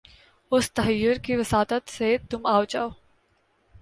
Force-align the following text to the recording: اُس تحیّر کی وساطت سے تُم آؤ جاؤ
اُس 0.51 0.71
تحیّر 0.73 1.17
کی 1.17 1.35
وساطت 1.35 1.89
سے 1.89 2.17
تُم 2.29 2.45
آؤ 2.45 2.63
جاؤ 2.69 2.89